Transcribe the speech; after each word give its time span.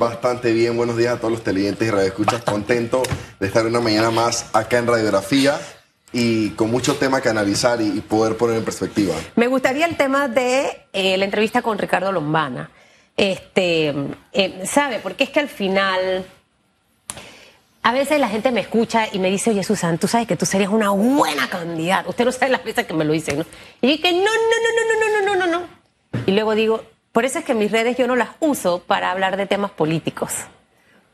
Bastante 0.00 0.54
bien, 0.54 0.78
buenos 0.78 0.96
días 0.96 1.12
a 1.12 1.18
todos 1.18 1.30
los 1.30 1.44
televidentes 1.44 1.86
y 1.86 1.90
radioescuchas. 1.90 2.42
Contento 2.42 3.02
de 3.38 3.46
estar 3.46 3.66
una 3.66 3.80
mañana 3.80 4.10
más 4.10 4.48
acá 4.54 4.78
en 4.78 4.86
Radiografía 4.86 5.60
y 6.10 6.52
con 6.52 6.70
mucho 6.70 6.96
tema 6.96 7.20
que 7.20 7.28
analizar 7.28 7.82
y, 7.82 8.00
poder 8.00 8.38
poner 8.38 8.56
en 8.56 8.64
perspectiva. 8.64 9.14
Me 9.36 9.46
gustaría 9.46 9.84
el 9.84 9.98
tema 9.98 10.26
de 10.26 10.86
eh, 10.94 11.18
la 11.18 11.26
entrevista 11.26 11.60
con 11.60 11.76
Ricardo 11.76 12.12
Lombana. 12.12 12.70
Este, 13.14 13.94
eh, 14.32 14.62
¿Sabe? 14.64 15.00
Porque 15.00 15.24
es 15.24 15.28
que 15.28 15.40
al 15.40 15.50
final 15.50 16.24
a 17.82 17.92
veces 17.92 18.18
la 18.18 18.30
gente 18.30 18.52
me 18.52 18.62
escucha 18.62 19.06
y 19.12 19.18
me 19.18 19.30
dice, 19.30 19.50
oye, 19.50 19.62
Susan, 19.62 19.98
tú 19.98 20.08
sabes 20.08 20.26
que 20.26 20.34
tú 20.34 20.46
serías 20.46 20.70
una 20.70 20.88
buena 20.88 21.50
candidata. 21.50 22.08
Usted 22.08 22.24
no 22.24 22.32
sabe 22.32 22.52
las 22.52 22.64
veces 22.64 22.86
que 22.86 22.94
me 22.94 23.04
lo 23.04 23.12
dicen, 23.12 23.40
¿no? 23.40 23.44
Y 23.82 23.98
yo 23.98 24.02
que 24.02 24.12
no, 24.12 24.18
no, 24.18 24.24
no, 24.24 24.70
no, 24.78 25.26
no, 25.26 25.36
no, 25.36 25.36
no, 25.36 25.46
no, 25.46 25.58
no. 25.58 26.22
Y 26.24 26.30
luego 26.32 26.54
digo, 26.54 26.84
por 27.12 27.24
eso 27.24 27.38
es 27.38 27.44
que 27.44 27.54
mis 27.54 27.70
redes 27.70 27.96
yo 27.96 28.06
no 28.06 28.16
las 28.16 28.30
uso 28.40 28.82
para 28.82 29.10
hablar 29.10 29.36
de 29.36 29.46
temas 29.46 29.70
políticos. 29.70 30.34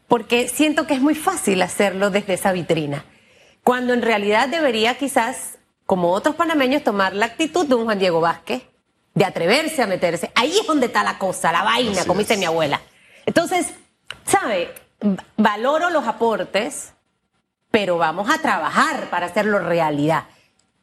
Porque 0.08 0.48
siento 0.48 0.86
que 0.86 0.94
es 0.94 1.00
muy 1.00 1.14
fácil 1.14 1.62
hacerlo 1.62 2.10
desde 2.10 2.34
esa 2.34 2.52
vitrina. 2.52 3.04
Cuando 3.64 3.92
en 3.92 4.02
realidad 4.02 4.48
debería 4.48 4.96
quizás, 4.96 5.58
como 5.84 6.12
otros 6.12 6.36
panameños, 6.36 6.84
tomar 6.84 7.14
la 7.14 7.26
actitud 7.26 7.66
de 7.66 7.74
un 7.74 7.84
Juan 7.84 7.98
Diego 7.98 8.20
Vázquez, 8.20 8.62
de 9.14 9.24
atreverse 9.24 9.82
a 9.82 9.86
meterse. 9.86 10.30
Ahí 10.34 10.58
es 10.58 10.66
donde 10.66 10.86
está 10.86 11.02
la 11.02 11.18
cosa, 11.18 11.50
la 11.50 11.62
vaina, 11.62 12.04
como 12.04 12.20
dice 12.20 12.36
mi 12.36 12.44
abuela. 12.44 12.80
Entonces, 13.24 13.72
¿sabe? 14.24 14.72
valoro 15.36 15.90
los 15.90 16.06
aportes, 16.06 16.94
pero 17.70 17.98
vamos 17.98 18.30
a 18.30 18.38
trabajar 18.38 19.10
para 19.10 19.26
hacerlo 19.26 19.58
realidad 19.58 20.24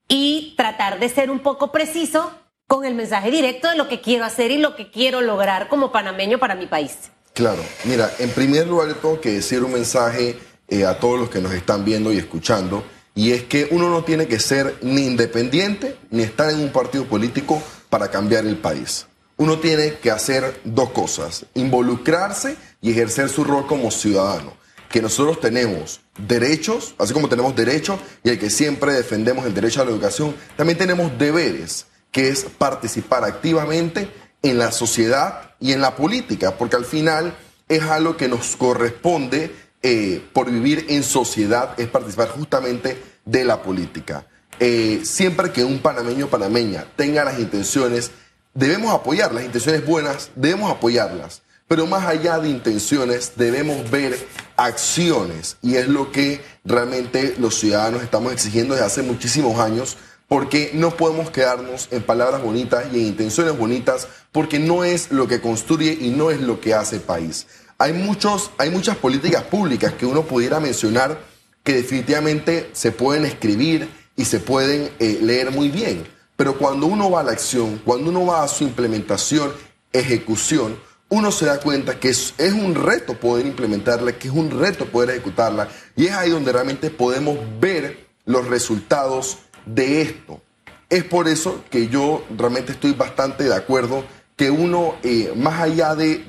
y 0.07 0.53
tratar 0.57 0.99
de 0.99 1.09
ser 1.09 1.31
un 1.31 1.39
poco 1.39 1.71
preciso 1.71 2.31
con 2.73 2.85
el 2.85 2.95
mensaje 2.95 3.29
directo 3.29 3.69
de 3.69 3.75
lo 3.75 3.87
que 3.87 4.01
quiero 4.01 4.25
hacer 4.25 4.49
y 4.49 4.57
lo 4.57 4.75
que 4.75 4.89
quiero 4.89 5.21
lograr 5.21 5.69
como 5.69 5.91
panameño 5.91 6.39
para 6.39 6.55
mi 6.55 6.65
país. 6.65 7.11
Claro, 7.33 7.63
mira, 7.83 8.11
en 8.17 8.31
primer 8.31 8.65
lugar 8.65 8.91
tengo 8.95 9.21
que 9.21 9.33
decir 9.33 9.63
un 9.63 9.73
mensaje 9.73 10.39
eh, 10.67 10.83
a 10.83 10.97
todos 10.97 11.19
los 11.19 11.29
que 11.29 11.39
nos 11.39 11.53
están 11.53 11.85
viendo 11.85 12.11
y 12.11 12.17
escuchando, 12.17 12.83
y 13.13 13.31
es 13.31 13.43
que 13.43 13.67
uno 13.69 13.89
no 13.89 14.03
tiene 14.03 14.27
que 14.27 14.39
ser 14.39 14.75
ni 14.81 15.05
independiente 15.05 15.97
ni 16.09 16.23
estar 16.23 16.49
en 16.49 16.61
un 16.61 16.71
partido 16.71 17.05
político 17.05 17.61
para 17.91 18.09
cambiar 18.09 18.47
el 18.47 18.57
país 18.57 19.05
uno 19.37 19.59
tiene 19.59 19.95
que 19.95 20.11
hacer 20.11 20.61
dos 20.63 20.91
cosas, 20.91 21.45
involucrarse 21.55 22.55
y 22.81 22.91
ejercer 22.91 23.29
su 23.29 23.43
rol 23.43 23.65
como 23.65 23.89
ciudadano. 23.91 24.53
Que 24.89 25.01
nosotros 25.01 25.39
tenemos 25.39 26.01
derechos, 26.17 26.93
así 26.99 27.13
como 27.13 27.27
tenemos 27.27 27.55
derechos 27.55 27.99
y 28.23 28.29
el 28.29 28.39
que 28.39 28.51
siempre 28.51 28.93
defendemos 28.93 29.45
el 29.45 29.53
derecho 29.53 29.81
a 29.81 29.85
la 29.85 29.91
educación, 29.91 30.35
también 30.55 30.77
tenemos 30.77 31.17
deberes, 31.17 31.87
que 32.13 32.29
es 32.29 32.45
participar 32.45 33.25
activamente 33.25 34.09
en 34.41 34.57
la 34.57 34.71
sociedad 34.71 35.51
y 35.59 35.73
en 35.73 35.81
la 35.81 35.97
política, 35.97 36.57
porque 36.57 36.77
al 36.77 36.85
final 36.85 37.35
es 37.67 37.83
algo 37.83 38.15
que 38.15 38.29
nos 38.29 38.55
corresponde 38.55 39.53
eh, 39.81 40.25
por 40.31 40.49
vivir 40.49 40.85
en 40.87 41.03
sociedad, 41.03 41.77
es 41.77 41.89
participar 41.89 42.29
justamente 42.29 42.97
de 43.25 43.43
la 43.43 43.61
política. 43.61 44.25
Eh, 44.61 45.01
siempre 45.03 45.51
que 45.51 45.65
un 45.65 45.79
panameño 45.79 46.27
o 46.27 46.29
panameña 46.29 46.85
tenga 46.95 47.25
las 47.25 47.39
intenciones 47.39 48.11
debemos 48.53 48.93
apoyar 48.93 49.33
las 49.33 49.43
intenciones 49.43 49.85
buenas, 49.85 50.31
debemos 50.35 50.71
apoyarlas, 50.71 51.41
pero 51.67 51.87
más 51.87 52.05
allá 52.05 52.39
de 52.39 52.49
intenciones 52.49 53.33
debemos 53.35 53.89
ver 53.89 54.17
acciones 54.57 55.57
y 55.61 55.75
es 55.75 55.87
lo 55.87 56.11
que 56.11 56.41
realmente 56.63 57.35
los 57.39 57.55
ciudadanos 57.55 58.03
estamos 58.03 58.31
exigiendo 58.31 58.75
desde 58.75 58.85
hace 58.85 59.01
muchísimos 59.01 59.59
años 59.59 59.97
porque 60.33 60.71
no 60.73 60.97
podemos 60.97 61.29
quedarnos 61.29 61.89
en 61.91 62.01
palabras 62.01 62.41
bonitas 62.41 62.85
y 62.91 63.01
en 63.01 63.05
intenciones 63.05 63.55
bonitas 63.55 64.07
porque 64.31 64.57
no 64.57 64.83
es 64.83 65.11
lo 65.11 65.27
que 65.27 65.39
construye 65.39 65.95
y 66.01 66.09
no 66.09 66.31
es 66.31 66.41
lo 66.41 66.59
que 66.59 66.73
hace 66.73 66.99
país. 66.99 67.45
Hay, 67.77 67.93
muchos, 67.93 68.49
hay 68.57 68.71
muchas 68.71 68.97
políticas 68.97 69.43
públicas 69.43 69.93
que 69.93 70.07
uno 70.07 70.23
pudiera 70.23 70.59
mencionar 70.59 71.19
que 71.63 71.73
definitivamente 71.73 72.71
se 72.73 72.91
pueden 72.91 73.25
escribir 73.25 73.87
y 74.15 74.25
se 74.25 74.39
pueden 74.39 74.89
eh, 74.99 75.19
leer 75.21 75.51
muy 75.51 75.69
bien 75.69 76.03
pero 76.35 76.57
cuando 76.57 76.87
uno 76.87 77.11
va 77.11 77.21
a 77.21 77.23
la 77.23 77.31
acción, 77.31 77.81
cuando 77.85 78.09
uno 78.09 78.25
va 78.25 78.43
a 78.43 78.47
su 78.47 78.63
implementación, 78.63 79.53
ejecución, 79.91 80.77
uno 81.09 81.31
se 81.31 81.45
da 81.45 81.59
cuenta 81.59 81.99
que 81.99 82.09
es, 82.09 82.33
un 82.39 82.73
reto 82.73 83.19
poder 83.19 83.45
implementarla, 83.45 84.17
que 84.17 84.29
es 84.29 84.33
un 84.33 84.49
reto 84.49 84.87
poder 84.87 85.11
ejecutarla. 85.11 85.69
Y 85.95 86.07
es 86.07 86.13
ahí 86.13 86.31
donde 86.31 86.51
realmente 86.51 86.89
podemos 86.89 87.37
ver 87.59 88.07
los 88.25 88.47
resultados 88.47 89.37
de 89.65 90.01
esto. 90.01 90.41
Es 90.89 91.03
por 91.03 91.27
eso 91.27 91.63
que 91.69 91.87
yo 91.87 92.23
realmente 92.37 92.71
estoy 92.71 92.93
bastante 92.93 93.45
de 93.45 93.55
acuerdo 93.55 94.03
que 94.35 94.49
uno, 94.49 94.95
eh, 95.03 95.31
más 95.35 95.61
allá 95.61 95.95
de, 95.95 96.23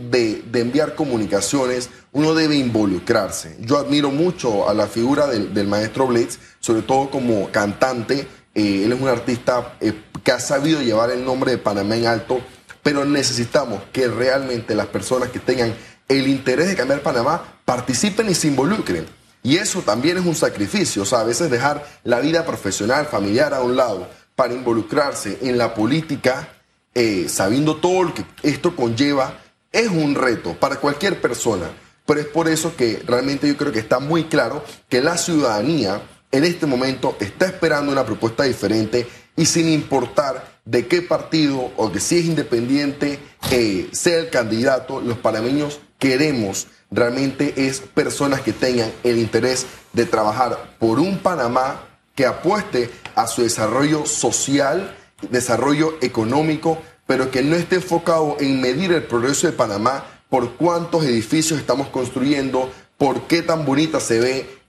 enviar 0.53 0.95
comunicaciones, 0.95 1.91
uno 2.13 2.35
debe 2.35 2.57
involucrarse. 2.57 3.57
Yo 3.61 3.79
admiro 3.79 4.11
mucho 4.11 4.69
a 4.69 4.75
la 4.75 4.87
figura 4.87 5.27
del, 5.27 5.55
del 5.55 5.69
maestro 5.69 6.07
Blades, 6.07 6.39
sobre 6.61 6.83
todo 6.83 7.11
como 7.11 7.51
cantante, 7.51 8.27
eh, 8.55 8.85
él 8.85 8.93
es 8.93 9.01
un 9.01 9.09
artista 9.09 9.77
eh, 9.81 9.93
que 10.23 10.33
ha 10.33 10.39
sabido 10.39 10.81
llevar 10.81 11.11
el 11.11 11.25
nombre 11.25 11.51
de 11.51 11.59
Panamá 11.59 11.97
en 11.97 12.07
alto, 12.07 12.41
pero 12.83 13.05
necesitamos 13.05 13.83
que 13.93 14.07
realmente 14.07 14.75
las 14.75 14.87
personas 14.87 15.31
que 15.31 15.41
tengan 15.41 15.75
el 16.09 16.29
interés 16.29 16.69
de 16.69 16.77
cambiar 16.77 17.01
Panamá 17.01 17.43
participen 17.65 18.31
y 18.31 18.35
se 18.35 18.49
involucren. 18.49 19.07
Y 19.45 19.59
eso 19.59 19.83
también 19.83 20.17
es 20.17 20.25
un 20.25 20.35
sacrificio, 20.35 21.03
o 21.03 21.05
sea, 21.05 21.21
a 21.21 21.25
veces 21.25 21.51
dejar 21.51 21.87
la 22.03 22.19
vida 22.21 22.47
profesional, 22.47 23.05
familiar 23.05 23.53
a 23.53 23.61
un 23.61 23.77
lado 23.77 24.09
para 24.35 24.55
involucrarse 24.55 25.39
en 25.43 25.59
la 25.59 25.75
política, 25.75 26.49
eh, 26.95 27.27
sabiendo 27.29 27.77
todo 27.77 28.05
lo 28.05 28.15
que 28.15 28.25
esto 28.43 28.75
conlleva, 28.75 29.39
es 29.71 29.89
un 29.89 30.15
reto 30.15 30.55
para 30.55 30.77
cualquier 30.77 31.21
persona. 31.21 31.71
Pero 32.07 32.21
es 32.21 32.27
por 32.27 32.49
eso 32.49 32.75
que 32.75 33.03
realmente 33.07 33.47
yo 33.47 33.59
creo 33.59 33.71
que 33.71 33.81
está 33.81 33.99
muy 33.99 34.25
claro 34.25 34.65
que 34.89 35.03
la 35.03 35.19
ciudadanía 35.19 36.01
en 36.33 36.45
este 36.45 36.65
momento 36.65 37.15
está 37.21 37.45
esperando 37.45 37.93
una 37.93 38.07
propuesta 38.07 38.45
diferente 38.45 39.07
y 39.37 39.45
sin 39.45 39.69
importar 39.69 40.59
de 40.65 40.87
qué 40.87 41.03
partido 41.03 41.71
o 41.77 41.93
que 41.93 42.01
si 42.01 42.19
es 42.19 42.25
independiente 42.25 43.19
eh, 43.51 43.89
sea 43.93 44.21
el 44.21 44.31
candidato, 44.31 45.03
los 45.03 45.19
panameños 45.19 45.81
queremos 45.99 46.67
realmente 46.95 47.67
es 47.67 47.81
personas 47.81 48.41
que 48.41 48.53
tengan 48.53 48.91
el 49.03 49.19
interés 49.19 49.67
de 49.93 50.07
trabajar 50.07 50.77
por 50.79 51.01
un 51.01 51.19
Panamá 51.19 51.89
que 52.15 52.25
apueste 52.25 52.91
a 53.17 53.27
su 53.27 53.43
desarrollo 53.43 54.07
social, 54.07 54.97
desarrollo 55.31 55.95
económico, 56.01 56.79
pero 57.07 57.31
que 57.31 57.43
no 57.43 57.57
esté 57.57 57.77
enfocado 57.77 58.37
en 58.39 58.61
medir 58.61 58.93
el 58.93 59.03
progreso 59.03 59.47
de 59.49 59.53
Panamá 59.53 60.05
por 60.29 60.53
cuántos 60.53 61.05
edificios 61.05 61.59
estamos 61.59 61.89
construyendo, 61.89 62.71
por 62.97 63.27
qué 63.27 63.43
tan 63.43 63.65
bonita 63.65 64.01
se 64.01 64.21
ve 64.21 64.65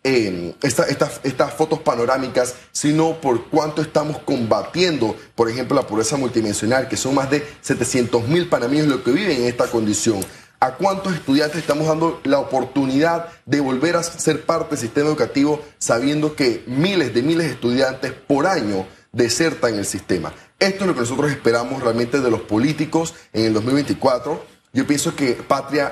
estas 0.61 1.53
fotos 1.53 1.79
panorámicas, 1.79 2.55
sino 2.71 3.19
por 3.21 3.45
cuánto 3.45 3.81
estamos 3.81 4.19
combatiendo, 4.19 5.15
por 5.33 5.49
ejemplo, 5.49 5.75
la 5.75 5.87
pobreza 5.87 6.17
multidimensional, 6.17 6.87
que 6.87 6.97
son 6.97 7.15
más 7.15 7.29
de 7.31 7.43
700 7.61 8.27
mil 8.27 8.47
panameños 8.47 8.87
los 8.87 9.01
que 9.01 9.11
viven 9.11 9.41
en 9.41 9.47
esta 9.47 9.67
condición. 9.67 10.19
¿A 10.65 10.77
cuántos 10.77 11.13
estudiantes 11.13 11.59
estamos 11.59 11.85
dando 11.85 12.21
la 12.23 12.39
oportunidad 12.39 13.27
de 13.45 13.59
volver 13.59 13.97
a 13.97 14.01
ser 14.01 14.47
parte 14.47 14.71
del 14.71 14.79
sistema 14.79 15.09
educativo 15.09 15.61
sabiendo 15.77 16.35
que 16.35 16.63
miles 16.65 17.13
de 17.13 17.21
miles 17.21 17.45
de 17.45 17.53
estudiantes 17.53 18.13
por 18.13 18.47
año 18.47 18.87
desertan 19.11 19.75
el 19.75 19.85
sistema? 19.85 20.33
Esto 20.57 20.79
es 20.83 20.87
lo 20.87 20.95
que 20.95 21.01
nosotros 21.01 21.29
esperamos 21.29 21.83
realmente 21.83 22.19
de 22.19 22.31
los 22.31 22.41
políticos 22.41 23.13
en 23.31 23.45
el 23.45 23.53
2024 23.53 24.54
yo 24.75 24.85
pienso 24.85 25.15
que 25.15 25.37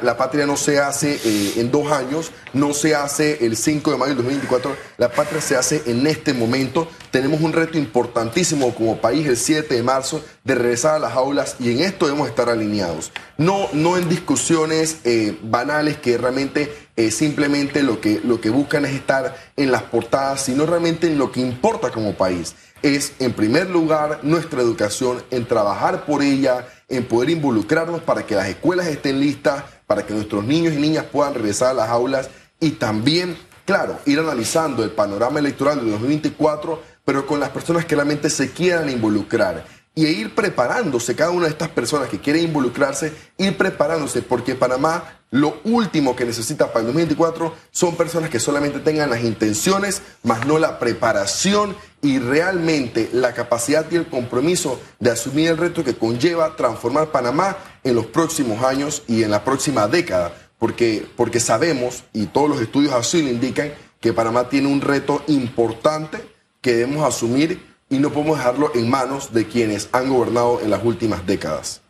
la 0.02 0.18
patria 0.18 0.46
no 0.46 0.58
se 0.58 0.78
hace 0.78 1.18
eh, 1.24 1.54
en 1.56 1.72
dos 1.72 1.90
años, 1.90 2.32
no 2.52 2.74
se 2.74 2.96
hace 2.96 3.46
el 3.46 3.56
5 3.56 3.92
de 3.92 3.98
mayo 3.98 4.10
del 4.10 4.18
2024, 4.18 4.76
la 4.98 5.10
patria 5.10 5.40
se 5.40 5.56
hace 5.56 5.84
en 5.86 6.06
este 6.06 6.34
momento. 6.34 6.90
Tenemos 7.10 7.40
un 7.40 7.54
reto 7.54 7.78
importantísimo 7.78 8.76
como 8.76 8.98
país 8.98 9.26
el 9.26 9.38
7 9.38 9.74
de 9.74 9.84
marzo 9.84 10.22
de 10.44 10.56
regresar 10.56 10.96
a 10.96 11.00
las 11.00 11.14
aulas 11.14 11.56
y 11.60 11.72
en 11.72 11.80
esto 11.80 12.08
debemos 12.08 12.28
estar 12.28 12.50
alineados. 12.50 13.14
No, 13.38 13.70
no 13.72 13.96
en 13.96 14.10
discusiones 14.10 14.98
eh, 15.06 15.40
banales 15.42 15.96
que 15.96 16.18
realmente 16.18 16.70
eh, 16.98 17.10
simplemente 17.10 17.84
lo 17.84 18.02
que, 18.02 18.20
lo 18.22 18.42
que 18.42 18.50
buscan 18.50 18.84
es 18.84 18.92
estar 18.92 19.34
en 19.56 19.72
las 19.72 19.84
portadas, 19.84 20.42
sino 20.44 20.66
realmente 20.66 21.08
en 21.08 21.18
lo 21.18 21.32
que 21.32 21.40
importa 21.40 21.90
como 21.90 22.16
país. 22.16 22.54
Es, 22.82 23.14
en 23.20 23.32
primer 23.32 23.70
lugar, 23.70 24.20
nuestra 24.24 24.62
educación, 24.62 25.24
en 25.32 25.48
trabajar 25.48 26.06
por 26.06 26.22
ella, 26.22 26.68
en 26.96 27.06
poder 27.06 27.30
involucrarnos 27.30 28.02
para 28.02 28.26
que 28.26 28.36
las 28.36 28.48
escuelas 28.48 28.88
estén 28.88 29.20
listas, 29.20 29.64
para 29.88 30.06
que 30.06 30.14
nuestros 30.14 30.44
niños 30.44 30.74
y 30.74 30.78
niñas 30.78 31.06
puedan 31.12 31.34
regresar 31.34 31.70
a 31.70 31.74
las 31.74 31.90
aulas 31.90 32.30
y 32.60 32.72
también, 32.72 33.38
claro, 33.66 34.00
ir 34.06 34.20
analizando 34.20 34.84
el 34.84 34.92
panorama 34.92 35.40
electoral 35.40 35.84
de 35.84 35.92
2024, 35.92 36.82
pero 37.06 37.26
con 37.26 37.40
las 37.40 37.50
personas 37.50 37.86
que 37.86 37.96
realmente 37.96 38.30
se 38.30 38.52
quieran 38.52 38.90
involucrar 38.90 39.66
y 39.96 40.06
ir 40.08 40.34
preparándose, 40.34 41.16
cada 41.16 41.30
una 41.30 41.46
de 41.46 41.52
estas 41.52 41.70
personas 41.70 42.10
que 42.10 42.20
quiere 42.20 42.42
involucrarse, 42.42 43.14
ir 43.38 43.58
preparándose, 43.58 44.22
porque 44.24 44.56
Panamá 44.56 45.20
lo 45.30 45.60
último 45.64 46.16
que 46.16 46.26
necesita 46.26 46.68
para 46.68 46.82
el 46.82 46.86
2024 46.88 47.56
son 47.72 47.96
personas 47.96 48.30
que 48.30 48.40
solamente 48.40 48.80
tengan 48.80 49.10
las 49.10 49.24
intenciones, 49.24 50.02
más 50.24 50.46
no 50.46 50.58
la 50.58 50.80
preparación 50.80 51.76
y 52.04 52.20
realmente 52.20 53.10
la 53.14 53.34
capacidad 53.34 53.86
y 53.90 53.96
el 53.96 54.08
compromiso 54.08 54.80
de 55.00 55.10
asumir 55.10 55.50
el 55.50 55.58
reto 55.58 55.84
que 55.84 55.96
conlleva 55.96 56.56
transformar 56.56 57.12
Panamá 57.12 57.58
en 57.84 57.96
los 57.96 58.06
próximos 58.06 58.64
años 58.64 59.02
y 59.08 59.24
en 59.24 59.32
la 59.32 59.44
próxima 59.44 59.88
década 59.88 60.34
porque, 60.64 61.06
porque 61.18 61.42
sabemos, 61.42 62.06
y 62.14 62.28
todos 62.28 62.50
los 62.50 62.62
estudios 62.62 62.94
así 62.94 63.22
lo 63.22 63.28
indican, 63.28 63.74
que 64.00 64.14
Panamá 64.14 64.48
tiene 64.48 64.70
un 64.70 64.80
reto 64.80 65.22
importante 65.28 66.20
que 66.62 66.74
debemos 66.74 67.06
asumir 67.06 67.62
y 67.90 67.98
no 67.98 68.12
podemos 68.12 68.38
dejarlo 68.38 68.72
en 68.74 68.90
manos 68.90 69.34
de 69.34 69.46
quienes 69.46 69.90
han 69.92 70.08
gobernado 70.08 70.62
en 70.62 70.70
las 70.70 70.82
últimas 70.82 71.26
décadas. 71.26 71.82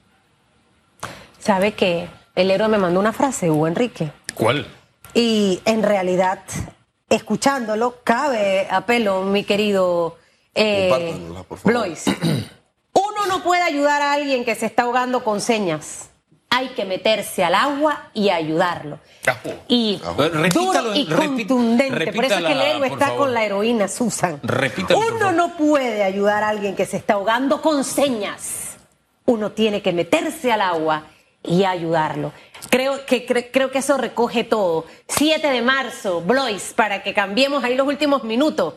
¿Sabe 1.38 1.74
que 1.74 2.10
el 2.34 2.50
héroe 2.50 2.68
me 2.68 2.80
mandó 2.80 3.00
una 3.00 3.14
frase, 3.14 3.52
Hugo 3.52 3.68
Enrique? 3.68 4.12
¿Cuál? 4.34 4.66
Y 5.14 5.62
en 5.66 5.84
realidad, 5.84 6.40
escuchándolo, 7.16 7.98
cabe 8.04 8.68
a 8.70 8.86
pelo, 8.86 9.24
mi 9.24 9.44
querido 9.44 10.18
eh, 10.56 10.90
Compártanosla, 10.90 11.44
por 11.44 11.58
favor. 11.58 11.72
Blois. 11.74 12.06
Uno 12.94 13.26
no 13.28 13.44
puede 13.44 13.62
ayudar 13.64 14.02
a 14.02 14.14
alguien 14.14 14.46
que 14.46 14.56
se 14.56 14.66
está 14.68 14.84
ahogando 14.84 15.24
con 15.24 15.42
señas. 15.42 16.10
Hay 16.50 16.70
que 16.70 16.86
meterse 16.86 17.44
al 17.44 17.56
agua 17.56 18.10
y 18.14 18.30
ayudarlo. 18.30 19.00
Ajú. 19.26 19.50
Y 19.68 20.00
Ajú. 20.06 20.22
Duro 20.54 20.94
y 20.94 21.08
repi- 21.08 21.16
contundente. 21.16 22.14
Por 22.14 22.26
eso 22.26 22.36
es 22.36 22.44
que 22.44 22.52
el 22.52 22.60
repítala, 22.60 22.70
héroe 22.70 22.88
está 22.88 23.06
favor. 23.08 23.18
con 23.22 23.34
la 23.34 23.44
heroína 23.44 23.88
Susan. 23.88 24.40
Repítalo, 24.44 25.00
Uno 25.00 25.32
no 25.32 25.58
puede 25.58 26.04
ayudar 26.04 26.44
a 26.44 26.50
alguien 26.50 26.76
que 26.76 26.86
se 26.86 26.98
está 26.98 27.16
ahogando 27.16 27.60
con 27.62 27.84
señas. 27.84 28.78
Uno 29.26 29.52
tiene 29.54 29.82
que 29.82 29.94
meterse 29.94 30.52
al 30.52 30.62
agua 30.62 31.06
y 31.44 31.66
ayudarlo. 31.66 32.32
Creo 32.70 33.06
que, 33.06 33.28
cre- 33.28 33.50
creo 33.52 33.70
que 33.72 33.80
eso 33.80 33.98
recoge 33.98 34.44
todo. 34.44 34.86
7 35.08 35.50
de 35.50 35.62
marzo, 35.62 36.22
Blois, 36.22 36.74
para 36.74 37.04
que 37.04 37.14
cambiemos 37.14 37.64
ahí 37.64 37.76
los 37.76 37.88
últimos 37.88 38.24
minutos. 38.24 38.76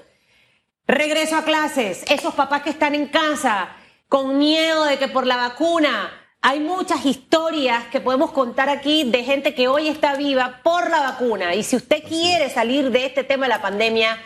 Regreso 0.86 1.36
a 1.36 1.42
clases. 1.44 2.04
Esos 2.10 2.34
papás 2.34 2.62
que 2.62 2.70
están 2.70 2.94
en 2.94 3.06
casa 3.06 3.68
con 4.08 4.38
miedo 4.38 4.84
de 4.84 4.98
que 4.98 5.08
por 5.08 5.26
la 5.26 5.36
vacuna. 5.36 6.10
Hay 6.42 6.60
muchas 6.60 7.04
historias 7.04 7.86
que 7.86 8.00
podemos 8.00 8.30
contar 8.30 8.68
aquí 8.68 9.02
de 9.10 9.24
gente 9.24 9.52
que 9.54 9.66
hoy 9.66 9.88
está 9.88 10.14
viva 10.14 10.60
por 10.62 10.88
la 10.90 11.00
vacuna. 11.00 11.54
Y 11.56 11.64
si 11.64 11.74
usted 11.74 12.04
quiere 12.04 12.50
salir 12.50 12.90
de 12.90 13.06
este 13.06 13.24
tema 13.24 13.46
de 13.46 13.48
la 13.48 13.62
pandemia 13.62 14.16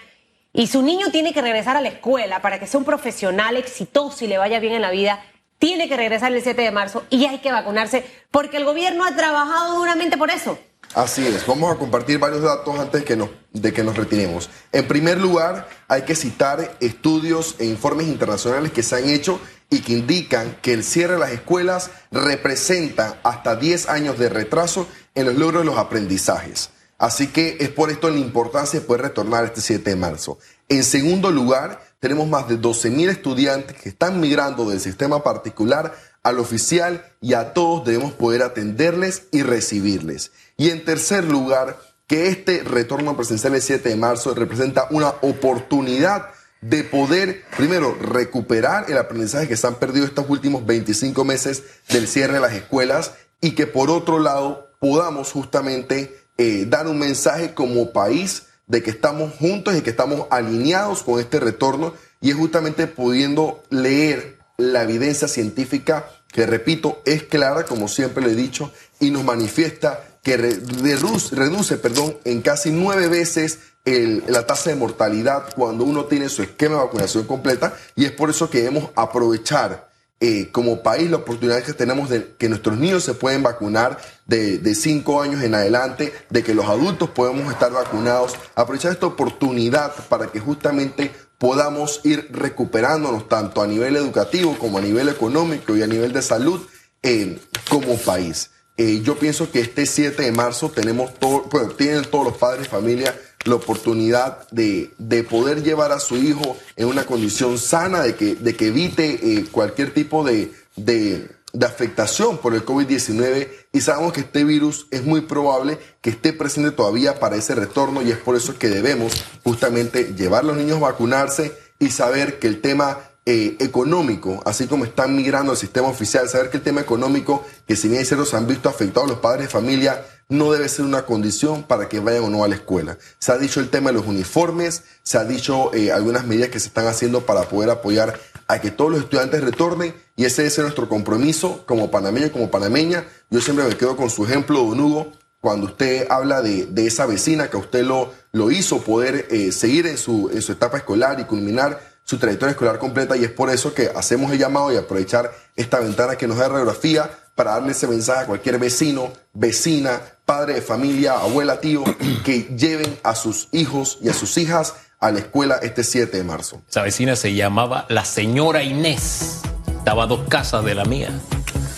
y 0.52 0.66
su 0.66 0.82
niño 0.82 1.10
tiene 1.10 1.32
que 1.32 1.40
regresar 1.40 1.78
a 1.78 1.80
la 1.80 1.88
escuela 1.88 2.42
para 2.42 2.58
que 2.60 2.66
sea 2.66 2.76
un 2.78 2.84
profesional 2.84 3.56
exitoso 3.56 4.22
y 4.24 4.28
le 4.28 4.36
vaya 4.36 4.60
bien 4.60 4.74
en 4.74 4.82
la 4.82 4.90
vida, 4.90 5.24
tiene 5.60 5.88
que 5.88 5.96
regresar 5.96 6.32
el 6.32 6.42
7 6.42 6.60
de 6.60 6.70
marzo 6.72 7.04
y 7.10 7.26
hay 7.26 7.38
que 7.38 7.52
vacunarse 7.52 8.04
porque 8.32 8.56
el 8.56 8.64
gobierno 8.64 9.04
ha 9.04 9.14
trabajado 9.14 9.76
duramente 9.76 10.16
por 10.18 10.30
eso. 10.30 10.58
Así 10.94 11.24
es, 11.24 11.46
vamos 11.46 11.72
a 11.72 11.78
compartir 11.78 12.18
varios 12.18 12.42
datos 12.42 12.76
antes 12.80 13.04
que 13.04 13.14
nos- 13.14 13.30
de 13.52 13.72
que 13.72 13.84
nos 13.84 13.96
retiremos. 13.96 14.50
En 14.72 14.88
primer 14.88 15.18
lugar, 15.18 15.68
hay 15.86 16.02
que 16.02 16.16
citar 16.16 16.76
estudios 16.80 17.54
e 17.60 17.66
informes 17.66 18.08
internacionales 18.08 18.72
que 18.72 18.82
se 18.82 18.96
han 18.96 19.08
hecho 19.08 19.40
y 19.70 19.82
que 19.82 19.92
indican 19.92 20.56
que 20.62 20.72
el 20.72 20.82
cierre 20.82 21.12
de 21.14 21.20
las 21.20 21.30
escuelas 21.30 21.90
representa 22.10 23.20
hasta 23.22 23.54
10 23.54 23.88
años 23.88 24.18
de 24.18 24.28
retraso 24.28 24.88
en 25.14 25.26
los 25.26 25.34
logros 25.36 25.62
de 25.62 25.66
los 25.66 25.78
aprendizajes. 25.78 26.70
Así 26.98 27.28
que 27.28 27.56
es 27.60 27.68
por 27.68 27.90
esto 27.90 28.10
la 28.10 28.18
importancia 28.18 28.80
de 28.80 28.86
poder 28.86 29.02
retornar 29.02 29.44
este 29.44 29.60
7 29.60 29.90
de 29.90 29.96
marzo. 29.96 30.38
En 30.68 30.82
segundo 30.84 31.30
lugar, 31.30 31.80
tenemos 32.00 32.26
más 32.26 32.48
de 32.48 32.58
12.000 32.58 33.10
estudiantes 33.10 33.76
que 33.76 33.90
están 33.90 34.20
migrando 34.20 34.68
del 34.68 34.80
sistema 34.80 35.22
particular 35.22 35.94
al 36.22 36.38
oficial 36.38 37.04
y 37.20 37.34
a 37.34 37.52
todos 37.52 37.84
debemos 37.84 38.12
poder 38.12 38.42
atenderles 38.42 39.24
y 39.30 39.42
recibirles. 39.42 40.32
Y 40.56 40.70
en 40.70 40.84
tercer 40.84 41.24
lugar, 41.24 41.78
que 42.06 42.26
este 42.28 42.64
retorno 42.64 43.16
presencial 43.16 43.54
el 43.54 43.62
7 43.62 43.88
de 43.90 43.96
marzo 43.96 44.34
representa 44.34 44.88
una 44.90 45.14
oportunidad 45.20 46.26
de 46.60 46.82
poder, 46.84 47.44
primero, 47.56 47.94
recuperar 47.94 48.90
el 48.90 48.98
aprendizaje 48.98 49.48
que 49.48 49.56
se 49.56 49.66
han 49.66 49.76
perdido 49.76 50.04
estos 50.04 50.28
últimos 50.28 50.66
25 50.66 51.24
meses 51.24 51.62
del 51.88 52.08
cierre 52.08 52.34
de 52.34 52.40
las 52.40 52.52
escuelas 52.52 53.12
y 53.40 53.52
que 53.52 53.66
por 53.66 53.90
otro 53.90 54.18
lado 54.18 54.70
podamos 54.80 55.30
justamente 55.32 56.18
eh, 56.36 56.66
dar 56.66 56.88
un 56.88 56.98
mensaje 56.98 57.54
como 57.54 57.92
país 57.92 58.44
de 58.70 58.82
que 58.84 58.90
estamos 58.90 59.34
juntos 59.34 59.74
y 59.76 59.80
que 59.82 59.90
estamos 59.90 60.26
alineados 60.30 61.02
con 61.02 61.18
este 61.18 61.40
retorno 61.40 61.92
y 62.20 62.30
es 62.30 62.36
justamente 62.36 62.86
pudiendo 62.86 63.62
leer 63.68 64.38
la 64.58 64.84
evidencia 64.84 65.26
científica 65.26 66.08
que, 66.28 66.46
repito, 66.46 67.02
es 67.04 67.24
clara, 67.24 67.64
como 67.64 67.88
siempre 67.88 68.24
le 68.24 68.32
he 68.32 68.36
dicho, 68.36 68.70
y 69.00 69.10
nos 69.10 69.24
manifiesta 69.24 70.04
que 70.22 70.36
re- 70.36 70.60
reduce, 70.82 71.34
reduce 71.34 71.78
perdón, 71.78 72.16
en 72.24 72.42
casi 72.42 72.70
nueve 72.70 73.08
veces 73.08 73.58
la 73.84 74.46
tasa 74.46 74.70
de 74.70 74.76
mortalidad 74.76 75.52
cuando 75.56 75.82
uno 75.84 76.04
tiene 76.04 76.28
su 76.28 76.42
esquema 76.42 76.76
de 76.76 76.82
vacunación 76.82 77.24
completa 77.24 77.74
y 77.96 78.04
es 78.04 78.12
por 78.12 78.30
eso 78.30 78.48
que 78.48 78.58
debemos 78.58 78.90
aprovechar 78.94 79.89
eh, 80.22 80.50
como 80.52 80.82
país 80.82 81.10
la 81.10 81.16
oportunidad 81.16 81.62
que 81.62 81.72
tenemos 81.72 82.10
de 82.10 82.34
que 82.36 82.50
nuestros 82.50 82.76
niños 82.76 83.02
se 83.02 83.14
pueden 83.14 83.42
vacunar 83.42 83.98
de, 84.26 84.74
cinco 84.74 85.22
años 85.22 85.42
en 85.42 85.54
adelante, 85.54 86.12
de 86.28 86.42
que 86.42 86.54
los 86.54 86.66
adultos 86.66 87.08
podemos 87.08 87.50
estar 87.50 87.72
vacunados, 87.72 88.36
aprovechar 88.54 88.92
esta 88.92 89.06
oportunidad 89.06 89.94
para 90.10 90.26
que 90.26 90.38
justamente 90.38 91.10
podamos 91.38 92.02
ir 92.04 92.28
recuperándonos 92.32 93.30
tanto 93.30 93.62
a 93.62 93.66
nivel 93.66 93.96
educativo 93.96 94.58
como 94.58 94.76
a 94.76 94.82
nivel 94.82 95.08
económico 95.08 95.74
y 95.74 95.82
a 95.82 95.86
nivel 95.86 96.12
de 96.12 96.20
salud 96.20 96.60
eh, 97.02 97.40
como 97.70 97.96
país. 97.96 98.50
Eh, 98.76 99.00
yo 99.02 99.18
pienso 99.18 99.50
que 99.50 99.60
este 99.60 99.86
7 99.86 100.22
de 100.22 100.32
marzo 100.32 100.70
tenemos 100.70 101.14
todo, 101.14 101.44
bueno, 101.50 101.70
tienen 101.70 102.04
todos 102.04 102.26
los 102.26 102.36
padres 102.36 102.64
de 102.64 102.68
familia 102.68 103.18
la 103.44 103.54
oportunidad 103.54 104.48
de, 104.50 104.92
de 104.98 105.24
poder 105.24 105.62
llevar 105.62 105.92
a 105.92 106.00
su 106.00 106.16
hijo 106.16 106.56
en 106.76 106.88
una 106.88 107.06
condición 107.06 107.58
sana, 107.58 108.02
de 108.02 108.14
que, 108.14 108.34
de 108.34 108.54
que 108.54 108.66
evite 108.66 109.38
eh, 109.38 109.46
cualquier 109.50 109.94
tipo 109.94 110.24
de, 110.24 110.52
de, 110.76 111.28
afectación 111.64 112.38
por 112.38 112.54
el 112.54 112.64
COVID-19 112.64 113.48
y 113.72 113.80
sabemos 113.80 114.12
que 114.12 114.20
este 114.20 114.44
virus 114.44 114.86
es 114.90 115.04
muy 115.04 115.22
probable 115.22 115.78
que 116.00 116.10
esté 116.10 116.32
presente 116.32 116.70
todavía 116.70 117.18
para 117.18 117.36
ese 117.36 117.54
retorno 117.54 118.02
y 118.02 118.10
es 118.10 118.18
por 118.18 118.36
eso 118.36 118.56
que 118.56 118.68
debemos 118.68 119.12
justamente 119.42 120.14
llevar 120.16 120.44
a 120.44 120.48
los 120.48 120.56
niños 120.56 120.76
a 120.76 120.90
vacunarse 120.90 121.52
y 121.80 121.90
saber 121.90 122.38
que 122.38 122.46
el 122.46 122.60
tema 122.60 122.98
eh, 123.26 123.56
económico, 123.60 124.42
así 124.46 124.66
como 124.66 124.84
están 124.84 125.16
migrando 125.16 125.52
al 125.52 125.58
sistema 125.58 125.88
oficial, 125.88 126.28
saber 126.28 126.50
que 126.50 126.58
el 126.58 126.62
tema 126.62 126.80
económico, 126.80 127.44
que 127.66 127.76
si 127.76 127.88
bien 127.88 128.04
se 128.04 128.16
han 128.36 128.46
visto 128.46 128.68
afectados 128.68 129.08
los 129.08 129.18
padres 129.18 129.46
de 129.46 129.52
familia, 129.52 130.04
no 130.30 130.52
debe 130.52 130.68
ser 130.68 130.86
una 130.86 131.04
condición 131.04 131.64
para 131.64 131.88
que 131.88 132.00
vayan 132.00 132.24
o 132.24 132.30
no 132.30 132.44
a 132.44 132.48
la 132.48 132.54
escuela. 132.54 132.96
Se 133.18 133.32
ha 133.32 133.36
dicho 133.36 133.60
el 133.60 133.68
tema 133.68 133.90
de 133.90 133.98
los 133.98 134.06
uniformes, 134.06 134.84
se 135.02 135.18
ha 135.18 135.24
dicho 135.24 135.74
eh, 135.74 135.92
algunas 135.92 136.26
medidas 136.26 136.48
que 136.48 136.60
se 136.60 136.68
están 136.68 136.86
haciendo 136.86 137.26
para 137.26 137.42
poder 137.42 137.68
apoyar 137.68 138.18
a 138.46 138.60
que 138.60 138.70
todos 138.70 138.90
los 138.92 139.00
estudiantes 139.00 139.42
retornen 139.42 139.94
y 140.16 140.24
ese 140.24 140.48
ser 140.48 140.64
nuestro 140.64 140.88
compromiso 140.88 141.64
como 141.66 141.90
panameño 141.90 142.26
y 142.26 142.30
como 142.30 142.50
panameña. 142.50 143.04
Yo 143.28 143.40
siempre 143.40 143.66
me 143.66 143.76
quedo 143.76 143.96
con 143.96 144.08
su 144.08 144.24
ejemplo, 144.24 144.64
don 144.64 144.80
Hugo, 144.80 145.12
cuando 145.40 145.66
usted 145.66 146.06
habla 146.10 146.42
de, 146.42 146.66
de 146.66 146.86
esa 146.86 147.06
vecina 147.06 147.48
que 147.48 147.56
usted 147.56 147.82
lo, 147.82 148.12
lo 148.32 148.50
hizo 148.50 148.82
poder 148.82 149.26
eh, 149.30 149.52
seguir 149.52 149.86
en 149.86 149.98
su, 149.98 150.30
en 150.32 150.42
su 150.42 150.52
etapa 150.52 150.78
escolar 150.78 151.18
y 151.18 151.24
culminar 151.24 151.89
su 152.10 152.18
trayectoria 152.18 152.50
escolar 152.50 152.80
completa 152.80 153.16
y 153.16 153.22
es 153.22 153.30
por 153.30 153.50
eso 153.50 153.72
que 153.72 153.88
hacemos 153.94 154.32
el 154.32 154.38
llamado 154.38 154.72
y 154.72 154.76
aprovechar 154.76 155.30
esta 155.54 155.78
ventana 155.78 156.16
que 156.16 156.26
nos 156.26 156.38
da 156.38 156.48
radiografía 156.48 157.08
para 157.36 157.52
darle 157.52 157.70
ese 157.70 157.86
mensaje 157.86 158.22
a 158.22 158.26
cualquier 158.26 158.58
vecino, 158.58 159.12
vecina, 159.32 160.00
padre 160.24 160.54
de 160.54 160.60
familia, 160.60 161.12
abuela, 161.20 161.60
tío, 161.60 161.84
que 162.24 162.48
lleven 162.56 162.98
a 163.04 163.14
sus 163.14 163.46
hijos 163.52 163.98
y 164.02 164.08
a 164.08 164.12
sus 164.12 164.36
hijas 164.38 164.74
a 164.98 165.12
la 165.12 165.20
escuela 165.20 165.60
este 165.62 165.84
7 165.84 166.16
de 166.16 166.24
marzo. 166.24 166.60
Esa 166.68 166.82
vecina 166.82 167.14
se 167.14 167.32
llamaba 167.32 167.86
la 167.88 168.04
señora 168.04 168.64
Inés. 168.64 169.42
Estaba 169.68 170.02
a 170.02 170.06
dos 170.08 170.28
casas 170.28 170.64
de 170.64 170.74
la 170.74 170.84
mía. 170.86 171.10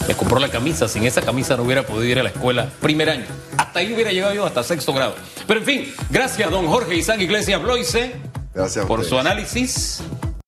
Le 0.09 0.15
compró 0.15 0.39
la 0.39 0.49
camisa. 0.49 0.89
Sin 0.89 1.05
esa 1.05 1.21
camisa 1.21 1.59
no 1.59 1.65
hubiera 1.65 1.83
podido 1.83 2.07
ir 2.07 2.21
a 2.21 2.23
la 2.23 2.31
escuela 2.31 2.71
primer 2.81 3.11
año. 3.11 3.27
Hasta 3.59 3.81
ahí 3.81 3.93
hubiera 3.93 4.13
llegado 4.13 4.33
yo, 4.33 4.47
hasta 4.47 4.63
sexto 4.63 4.95
grado. 4.95 5.15
Pero 5.47 5.61
en 5.61 5.67
fin, 5.67 5.95
gracias 6.09 6.51
don 6.51 6.67
Jorge 6.69 6.95
Isaac 6.95 7.21
Iglesias 7.21 7.63
Bloise 7.63 8.15
Gracias 8.55 8.85
a 8.85 8.89
por 8.89 9.01
ustedes. 9.01 9.11
su 9.11 9.19
análisis. 9.19 10.03